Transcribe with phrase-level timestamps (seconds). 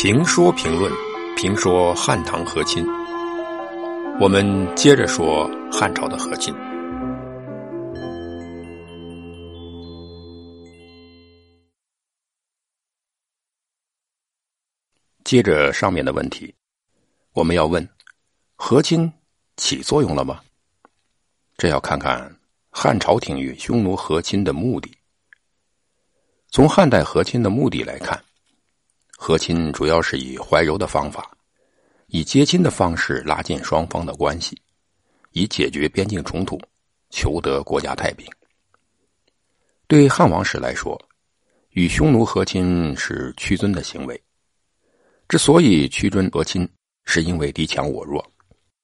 [0.00, 0.92] 评说评论，
[1.36, 2.86] 评说汉唐和亲。
[4.20, 4.46] 我们
[4.76, 6.54] 接着说汉朝的和亲。
[15.24, 16.54] 接着上面的问题，
[17.32, 17.88] 我们要问：
[18.54, 19.12] 和亲
[19.56, 20.40] 起作用了吗？
[21.56, 22.34] 这要看看
[22.70, 24.97] 汉朝廷与匈奴和亲的目的。
[26.50, 28.18] 从汉代和亲的目的来看，
[29.16, 31.30] 和亲主要是以怀柔的方法，
[32.06, 34.60] 以接亲的方式拉近双方的关系，
[35.32, 36.58] 以解决边境冲突，
[37.10, 38.26] 求得国家太平。
[39.86, 40.98] 对汉王室来说，
[41.70, 44.20] 与匈奴和亲是屈尊的行为。
[45.28, 46.66] 之所以屈尊和亲，
[47.04, 48.24] 是因为敌强我弱，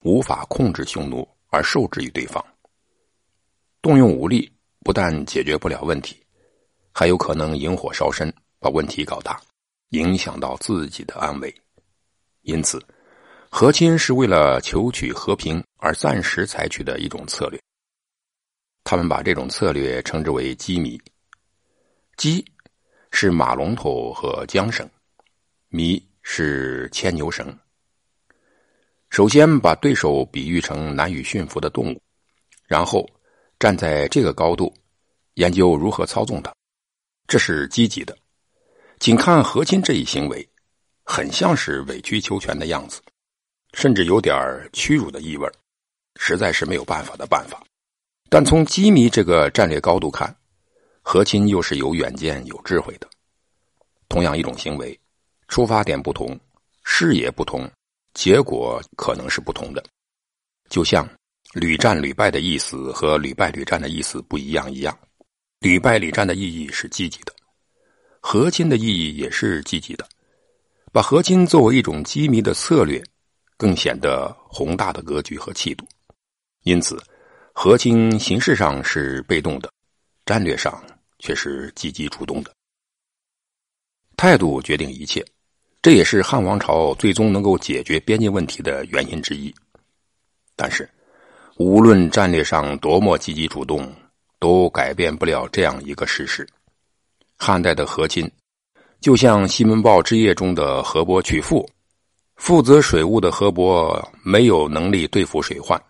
[0.00, 2.44] 无法控制匈奴而受制于对方。
[3.80, 4.50] 动用武力
[4.80, 6.23] 不但解决不了问题，
[6.94, 9.38] 还有可能引火烧身，把问题搞大，
[9.90, 11.54] 影响到自己的安危。
[12.42, 12.80] 因此，
[13.50, 17.60] 和亲是为了求取和平而暂时采取的一种策略。
[18.84, 20.98] 他们把这种策略称之为“羁縻”。
[22.16, 22.42] 羁
[23.10, 24.88] 是马龙头和缰绳，
[25.68, 26.02] 迷。
[26.26, 27.54] 是牵牛绳。
[29.10, 32.00] 首先把对手比喻成难以驯服的动物，
[32.66, 33.06] 然后
[33.58, 34.72] 站在这个高度
[35.34, 36.50] 研究如何操纵它，
[37.26, 38.16] 这是积极的。
[38.98, 40.48] 仅看和亲这一行为，
[41.04, 43.00] 很像是委曲求全的样子，
[43.72, 44.36] 甚至有点
[44.72, 45.50] 屈辱的意味
[46.16, 47.62] 实在是没有办法的办法。
[48.28, 50.34] 但从机密这个战略高度看，
[51.02, 53.08] 和亲又是有远见、有智慧的。
[54.08, 54.98] 同样一种行为。
[55.46, 56.40] 出发点不同，
[56.84, 57.70] 视野不同，
[58.14, 59.84] 结果可能是不同的。
[60.70, 61.06] 就像
[61.52, 64.98] 屡战屡败的意思和屡败屡战的意思不一样一样，
[65.64, 67.32] 屡败屡战的意义是积极的，
[68.20, 70.06] 和亲的意义也是积极的。
[70.92, 73.02] 把和亲作为一种机密的策略，
[73.56, 75.86] 更显得宏大的格局和气度。
[76.64, 77.02] 因此，
[77.54, 79.72] 和亲形式上是被动的，
[80.26, 80.84] 战略上
[81.18, 82.52] 却是积极主动的。
[84.18, 85.24] 态度决定一切。
[85.80, 89.54] 这也是汉王朝最终能够解决边境问题的原因之一。
[90.56, 90.86] 但是，
[91.56, 93.90] 无论战略上多么积极主动，
[94.44, 96.46] 都改变不了这样一个事实：
[97.38, 98.30] 汉代的和亲，
[99.00, 101.66] 就像西门豹之夜中的河伯娶妇，
[102.36, 105.82] 负责水务的河伯没有能力对付水患，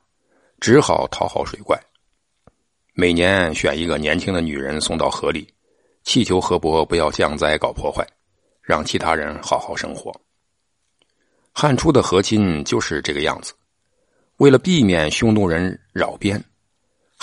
[0.60, 1.76] 只好讨好水怪。
[2.92, 5.52] 每年选一个年轻的女人送到河里，
[6.04, 8.06] 祈求河伯不要降灾搞破坏。
[8.62, 10.10] 让其他人好好生活。
[11.52, 13.52] 汉初的和亲就是这个样子。
[14.38, 16.42] 为了避免匈奴人扰边，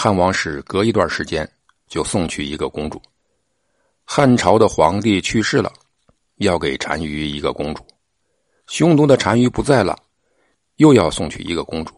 [0.04, 1.48] 汉王室隔一段时间
[1.88, 3.00] 就送去一个公主。
[4.04, 5.72] 汉朝的皇帝去世了，
[6.38, 7.84] 要给单于一个公主；
[8.66, 9.96] 匈奴的单于不在了，
[10.78, 11.94] 又要送去一个公主。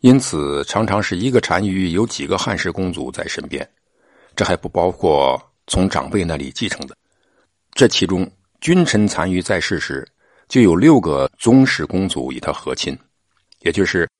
[0.00, 3.64] 因此，常常是一个单于有几个汉室公主在身边，
[4.34, 6.96] 这还不包括从长辈那里继承的。
[7.74, 8.28] 这其中。
[8.60, 10.04] 君臣残余在世时，
[10.48, 12.98] 就有六个宗室公主与他和亲，
[13.60, 14.10] 也就是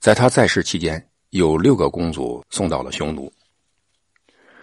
[0.00, 3.32] 在他在世期间，有六个公主送到了匈奴。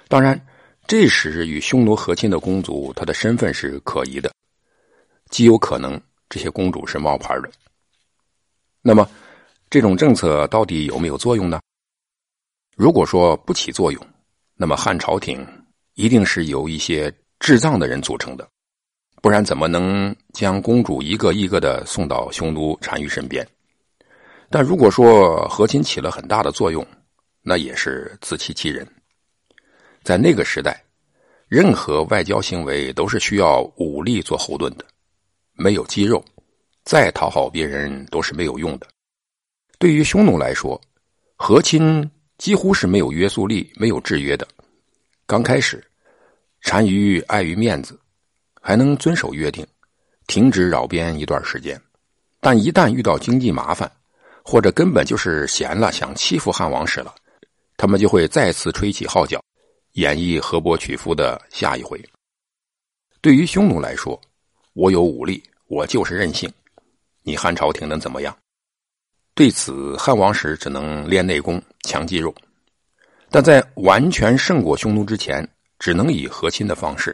[0.08, 0.40] 当然，
[0.88, 4.32] 这时与匈奴和亲的公主，她的身份是可疑的，
[5.30, 6.00] 极有可能
[6.30, 7.50] 这些公主是冒牌的。
[8.82, 9.10] 那么，
[9.70, 11.60] 这种政策到底有没有作用呢？
[12.76, 14.08] 如果说不起作用，
[14.56, 15.46] 那么汉朝廷
[15.94, 18.48] 一定是由一些智障的人组成的。
[19.22, 23.48] 不然怎么能将公主一个一个的送到匈奴单于身边？
[24.50, 26.86] 但如果说和亲起了很大的作用，
[27.42, 28.88] 那也是自欺欺人。
[30.04, 30.84] 在那个时代，
[31.48, 34.86] 任何外交行为都是需要武力做后盾的，
[35.54, 36.24] 没有肌肉，
[36.84, 38.88] 再讨好别人都是没有用的。
[39.80, 40.80] 对于匈奴来说，
[41.36, 44.48] 和亲几乎是没有约束力、没有制约的。
[45.26, 45.84] 刚开始，
[46.62, 48.00] 单于碍于面子。
[48.68, 49.64] 还能遵守约定，
[50.26, 51.80] 停止扰边一段时间，
[52.40, 53.92] 但一旦遇到经济麻烦，
[54.48, 57.16] 或者根本就是闲了想欺负汉王室了，
[57.78, 59.44] 他们就会再次吹起号角，
[59.94, 62.00] 演绎河伯娶夫的下一回。
[63.22, 64.22] 对于匈奴来说，
[64.74, 66.48] 我有武力，我就是任性，
[67.24, 68.38] 你汉朝廷能怎么样？
[69.34, 72.34] 对此，汉王室只能练内功、强肌肉，
[73.32, 75.46] 但在完全胜过匈奴之前，
[75.80, 77.14] 只能以和亲的方式。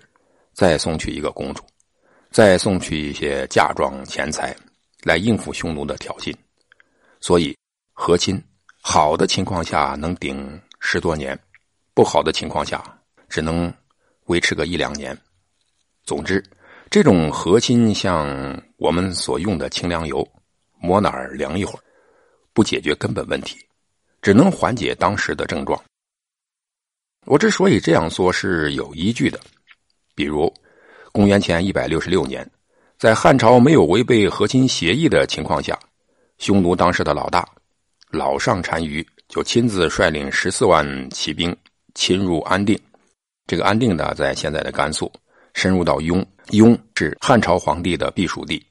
[0.54, 1.64] 再送去一个公主，
[2.30, 4.54] 再送去一些嫁妆钱财，
[5.04, 6.36] 来应付匈奴的挑衅。
[7.22, 7.56] 所以
[7.94, 8.44] 和亲
[8.82, 11.40] 好的情况下能顶十多年，
[11.94, 12.84] 不好的情况下
[13.30, 13.72] 只能
[14.26, 15.18] 维持个一两年。
[16.04, 16.44] 总之，
[16.90, 17.94] 这种和亲。
[17.94, 20.28] 像我们所用的清凉油，
[20.80, 21.84] 抹哪儿凉一会儿，
[22.54, 23.58] 不解决根本问题，
[24.22, 25.80] 只能缓解当时的症状。
[27.28, 29.40] 我之所以这样说是有依据的，
[30.16, 30.52] 比如
[31.12, 32.50] 公元前一百六十六年，
[32.98, 34.68] 在汉朝没有违背和亲。
[34.68, 35.80] 协议的情况下，
[36.42, 37.48] 匈奴当时的老大
[38.10, 41.56] 老上单于就亲自率领十四万骑兵
[41.94, 42.78] 侵入安定。
[43.46, 45.12] 这个安定呢，在现在的甘肃。
[45.54, 48.66] 深入到雍，雍是汉朝皇帝的避暑地。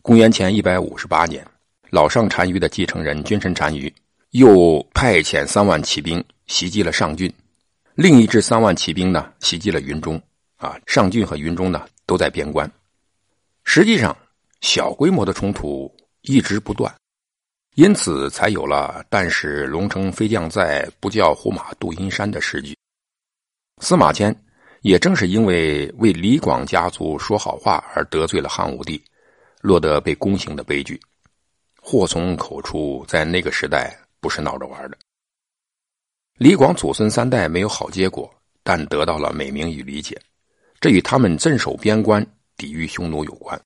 [0.00, 1.46] 公元前一百五十八年，
[1.90, 3.92] 老上单于的继承人君臣单于
[4.30, 7.32] 又派遣三万骑兵袭击了上郡，
[7.94, 10.20] 另一支三万骑兵呢袭击了云中。
[10.56, 12.68] 啊，上郡和云中呢都在边关。
[13.62, 14.16] 实际上，
[14.62, 16.92] 小规模的冲突一直不断，
[17.74, 22.76] 因此才有了“但使龙城飞将在，不教胡马度阴山”的诗句。
[23.80, 24.34] 司马迁。
[24.82, 29.00] 也正是因为为李广家族说好话而得罪了汉武帝，
[29.60, 31.00] 落得被宫刑的悲剧。
[31.80, 34.98] 祸从口出，在那个时代不是闹着玩的。
[36.34, 38.28] 李广祖孙三代没有好结果，
[38.64, 40.20] 但得到了美名与理解，
[40.80, 42.26] 这与他们镇守边关、
[42.56, 43.56] 抵御匈奴有关。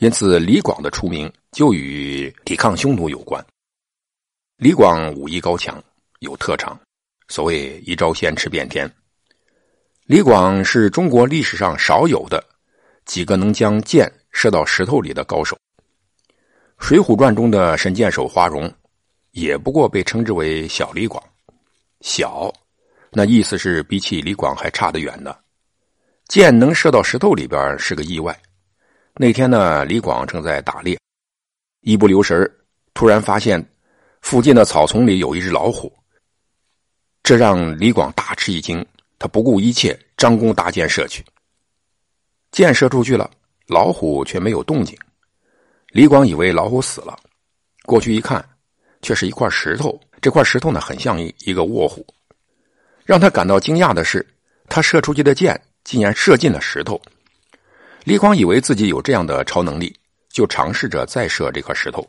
[0.00, 3.44] 因此，李广的出名就与抵抗匈奴有关。
[4.56, 5.82] 李广武艺高强，
[6.20, 6.78] 有特长，
[7.28, 8.90] 所谓一招鲜吃遍天。
[10.04, 12.42] 李广是中国历史上少有的
[13.04, 15.54] 几个能将箭射到石头里的高手。
[16.78, 18.72] 《水浒传》中的神箭手花荣，
[19.32, 21.22] 也不过被称之为小李广。
[22.00, 22.50] 小，
[23.10, 25.36] 那意思是比起李广还差得远呢。
[26.26, 28.34] 箭能射到石头里边是个意外。
[29.22, 30.98] 那天呢，李广正在打猎，
[31.82, 32.50] 一不留神
[32.94, 33.62] 突然发现
[34.22, 35.92] 附近的草丛里有一只老虎，
[37.22, 38.82] 这让李广大吃一惊。
[39.18, 41.22] 他不顾一切，张弓搭箭射去。
[42.50, 43.30] 箭射出去了，
[43.66, 44.96] 老虎却没有动静。
[45.88, 47.14] 李广以为老虎死了，
[47.84, 48.42] 过去一看，
[49.02, 50.00] 却是一块石头。
[50.22, 52.06] 这块石头呢，很像一一个卧虎。
[53.04, 54.26] 让他感到惊讶的是，
[54.66, 56.98] 他射出去的箭竟然射进了石头。
[58.04, 59.94] 李广以为自己有这样的超能力，
[60.30, 62.06] 就尝试着再射这块石头，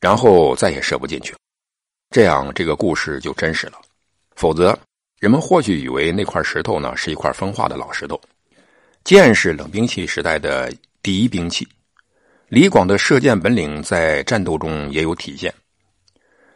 [0.00, 1.34] 然后再也射不进去。
[2.10, 3.80] 这样，这个故事就真实了。
[4.36, 4.78] 否则。
[5.20, 8.20] 人们或许以为那块石头呢是一块风化的老石头。
[9.02, 10.72] 箭是冷兵器时代的
[11.02, 11.66] 第一兵器，
[12.46, 15.52] 李广的射箭本领在战斗中也有体现。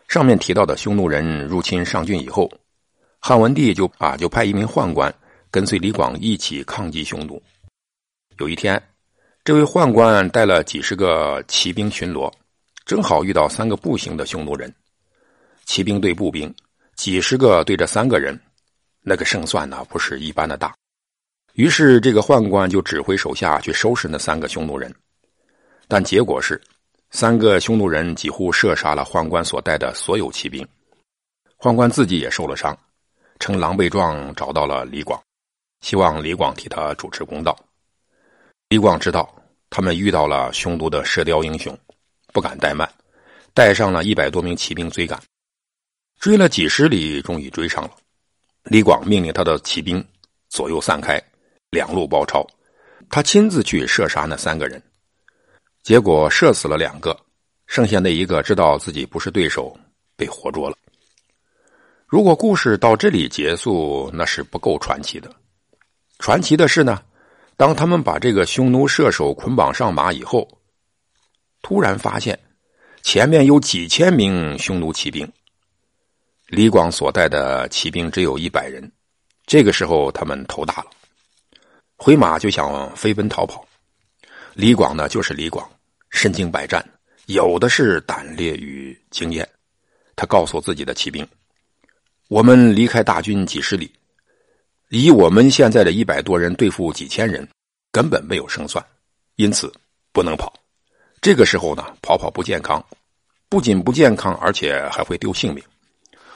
[0.07, 2.49] 上面提到的匈奴人入侵上郡以后，
[3.19, 5.13] 汉文帝就啊就派一名宦官
[5.51, 7.43] 跟随李广一起抗击匈奴。
[8.43, 8.83] 有一天，
[9.45, 12.29] 这位宦官带了几十个骑兵巡逻，
[12.85, 14.75] 正好遇到三个步行的匈奴人，
[15.65, 16.53] 骑兵对步兵，
[16.97, 18.37] 几十个对着三个人。
[19.01, 20.75] 那个胜算呢，不是一般的大。
[21.53, 24.93] 于是，这个宦官就指挥手下去收拾那三个匈奴人，
[25.87, 26.61] 但结果是，
[27.13, 30.67] 三个匈奴人几乎射杀了宦官所带的所有骑兵，
[31.61, 32.77] 宦官自己也受了伤，
[33.39, 35.23] 呈狼狈状找到了李广，
[35.81, 37.57] 希望李广替他主持公道。
[38.73, 39.31] 李广知道
[39.69, 41.79] 他们遇到了匈奴的射雕英雄，
[42.33, 42.91] 不敢怠慢，
[43.53, 45.21] 带上了一百多名骑兵追赶，
[46.19, 47.91] 追了几十里，终于追上了。
[48.63, 50.03] 李广命令他的骑兵
[50.49, 51.23] 左右散开，
[51.69, 52.47] 两路包抄。
[53.11, 54.83] 他亲自去射杀那三个人，
[55.83, 57.15] 结果射死了两个，
[57.67, 59.79] 剩下那一个知道自己不是对手，
[60.17, 60.77] 被活捉了。
[62.07, 65.31] 如果故事到这里结束，那是不够传奇的。
[66.19, 67.03] 传奇的是呢，
[67.63, 70.49] 当他们把这个匈奴射手捆绑上马以后，
[71.63, 72.37] 突然发现
[73.05, 75.33] 前面有几千名匈奴骑兵。
[76.49, 78.91] 李广所带的骑兵只有一百人，
[79.47, 80.87] 这个时候他们头大了，
[81.95, 83.65] 回马就想飞奔逃跑。
[84.55, 85.71] 李广呢，就是李广，
[86.11, 86.85] 身经百战，
[87.27, 89.49] 有的是胆略与经验。
[90.17, 91.25] 他告诉自己的骑兵
[92.27, 93.89] ：“我们离开大军几十里，
[94.95, 97.49] 以我们现在的一百多人对付几千人，
[97.91, 98.85] 根本没有胜算，
[99.37, 99.73] 因此
[100.13, 100.53] 不能跑。
[101.23, 102.85] 这个时候呢，跑跑不健康，
[103.49, 105.65] 不仅不健康，而且还会丢性命。”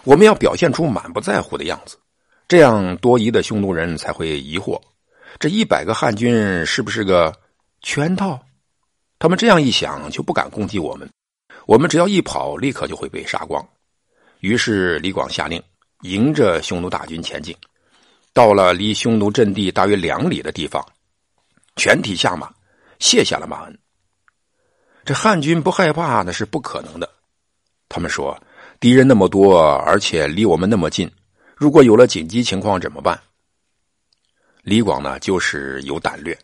[0.04, 1.98] 我们要表现出满不在乎的样子，
[2.48, 4.80] 这样多疑的匈奴人才会疑惑：
[5.38, 7.30] 这一百个汉军是不是个
[7.82, 8.42] 圈套？
[9.18, 11.06] 他们这样一想，就不敢攻击我们。
[11.66, 13.62] 我们只要一跑，立刻就会被杀光。
[14.40, 15.62] 于是李广下令，
[16.00, 17.54] 迎着匈奴大军前进，
[18.36, 20.86] 到了离匈奴阵地大约两里的地方，
[21.74, 22.52] 全体下马，
[22.98, 23.78] 卸下了马鞍。
[25.06, 27.08] 这汉军不害怕那是不可能的，
[27.88, 28.38] 他们说。
[28.78, 31.10] 敌人那么多，而且离我们那么近，
[31.56, 33.18] 如果有了紧急情况怎么办？
[34.60, 36.38] 李广呢，就是有胆略。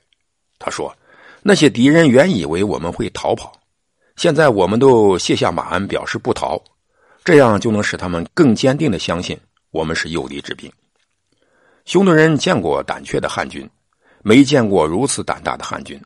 [0.58, 0.96] 他说
[1.44, 3.52] ：“那些敌人原以为我们会逃跑，
[4.16, 6.58] 现在我们都卸下马鞍，表示不逃，
[7.22, 9.38] 这样就能使他们更坚定的相信
[9.72, 10.72] 我们是诱敌之兵。”
[11.84, 13.68] 匈奴人见过胆怯的汉军，
[14.22, 16.00] 没见过如此胆大的汉军，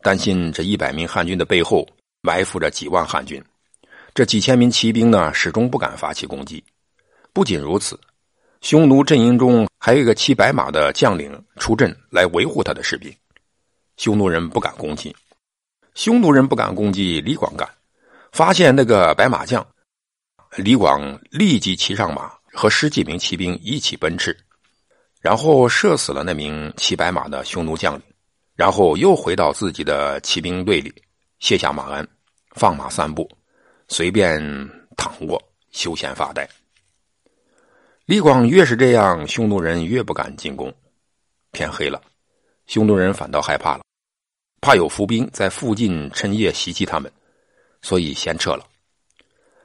[0.00, 1.86] 担心这一百名汉军的背后
[2.22, 3.42] 埋伏着几万汉军，
[4.14, 6.64] 这几千名骑兵呢，始终不敢发起攻击。
[7.34, 8.00] 不仅如此，
[8.62, 13.14] 匈奴阵营中还有一个骑白马的将领出阵来维护他的士兵。
[13.98, 15.14] 匈奴人不敢攻击，
[15.94, 17.68] 匈奴人不敢攻击，李广敢。
[18.32, 19.64] 发现那个白马将，
[20.56, 24.34] 李广立即骑上马，和十几名骑兵一起奔驰，
[25.20, 28.02] 然后射死了那名骑白马的匈奴将领，
[28.54, 30.92] 然后又回到自己的骑兵队里，
[31.38, 32.06] 卸下马鞍，
[32.52, 33.28] 放马散步，
[33.88, 34.40] 随便
[34.96, 36.48] 躺卧，休闲发呆。
[38.06, 40.72] 李广越是这样，匈奴人越不敢进攻。
[41.52, 42.00] 天黑了，
[42.66, 43.82] 匈奴人反倒害怕了。
[44.60, 47.10] 怕有伏兵在附近趁夜袭击他们，
[47.82, 48.64] 所以先撤了。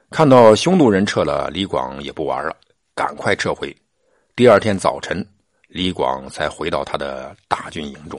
[0.10, 2.56] 看到匈奴人撤了，李广也不玩了，
[2.94, 3.76] 赶快撤回。
[4.36, 5.26] 第二天早晨，
[5.76, 8.18] 李广才回到他的大军营中。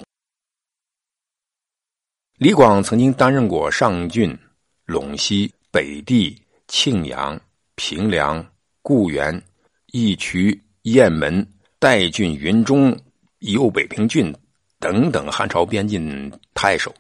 [2.36, 4.38] 李广曾经担任过上郡、
[4.86, 7.40] 陇西、北地、庆阳、
[7.74, 8.46] 平凉、
[8.82, 9.42] 固原、
[9.86, 12.94] 义渠、雁门、代郡、云中、
[13.38, 14.30] 右北平郡。
[14.78, 16.94] 等等，汉朝边境太守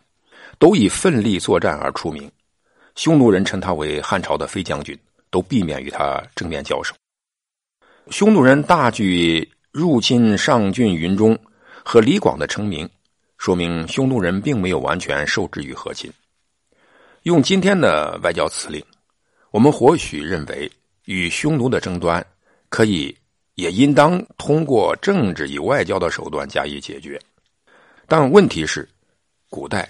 [0.58, 2.32] 都以奋力作战而出名，
[2.94, 4.98] 匈奴人称他为汉朝的飞将军，
[5.28, 6.94] 都避免与他正面交手。
[8.08, 9.46] 匈奴人大举
[9.76, 11.38] 入侵上郡云中，
[11.84, 12.88] 和李广的成名，
[13.36, 16.10] 说明匈奴人并没有完全受制于和亲。
[17.24, 18.82] 用今天的外交辞令，
[19.50, 20.72] 我们或许认为
[21.04, 22.26] 与匈奴的争端
[22.70, 23.14] 可以，
[23.56, 27.20] 也应当通过政治与外交的手段加以解决。
[28.06, 28.88] 但问题是，
[29.50, 29.86] 古代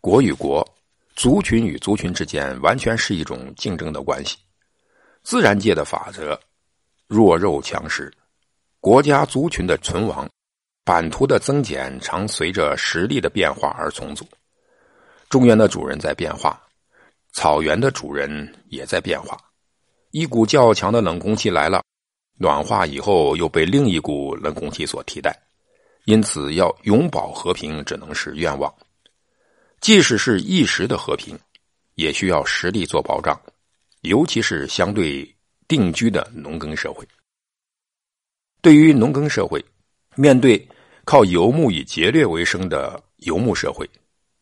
[0.00, 0.68] 国与国、
[1.14, 4.36] 族群与族群之间完全是一种竞争的关系。
[5.22, 6.36] 自然界的法则，
[7.06, 8.12] 弱肉强食，
[8.82, 10.28] 国家族群的存亡、
[10.84, 14.26] 版图的增减，常随着实力的变化而重组。
[15.28, 16.60] 中原的主人在变化，
[17.30, 19.38] 草原的主人也在变化。
[20.10, 21.80] 一股较强的冷空气来了，
[22.40, 25.32] 暖化以后又被另一股冷空气所替代。
[26.06, 28.74] 因此，要永保和平，只能是愿望。
[29.80, 31.38] 即使是一时的和平，
[31.94, 33.40] 也需要实力做保障，
[34.00, 35.36] 尤其是相对
[35.68, 37.06] 定居的农耕社会。
[38.62, 39.62] 对于农耕社会，
[40.14, 40.66] 面对
[41.04, 43.86] 靠游牧以劫掠为生的游牧社会，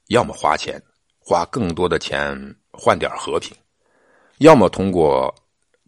[0.06, 0.80] 要么花钱，
[1.18, 2.38] 花更多的钱
[2.70, 3.52] 换点和平；
[4.38, 5.34] 要么通过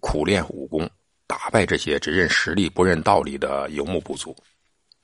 [0.00, 0.90] 苦练武功，
[1.28, 4.34] 打败这些只认实力不认道理的游牧部族。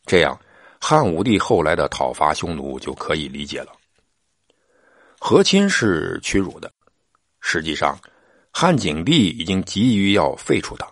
[0.04, 0.36] 这样。
[0.80, 3.72] 汉武帝后来的讨伐匈奴就可以理解了。
[5.18, 6.70] 和亲是屈辱的，
[7.40, 7.98] 实际上，
[8.52, 10.86] 汉景帝已经急于要废除他，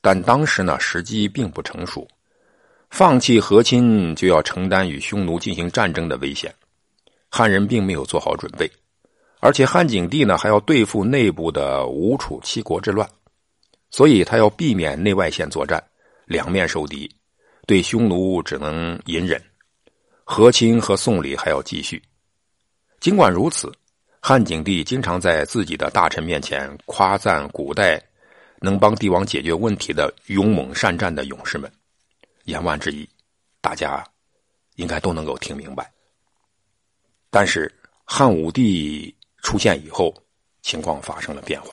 [0.00, 2.06] 但当时呢时机并不成熟，
[2.88, 6.54] 放弃和亲就要承担与匈奴进行战争的危险，
[7.28, 8.70] 汉人并没有做好准备，
[9.40, 13.08] 而且汉景帝呢还要对付内部的吴楚七国之乱，
[13.90, 15.82] 所以他要避免内外线作战，
[16.26, 17.10] 两面受敌。
[17.66, 19.40] 对匈奴只能隐忍，
[20.24, 22.02] 和亲和送礼还要继续。
[22.98, 23.70] 尽管如此，
[24.20, 28.02] 汉景帝经常在自己的大臣面前夸赞古代
[28.60, 31.70] 能帮帝王解决问题的勇猛善战的勇士们。
[32.44, 33.08] 言外之意，
[33.60, 34.04] 大家
[34.76, 35.90] 应该都能够听明白。
[37.30, 37.72] 但是
[38.04, 40.14] 汉武帝出现以后，
[40.62, 41.70] 情况发生了变化。